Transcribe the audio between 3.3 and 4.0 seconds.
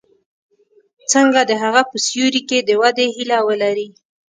ولري.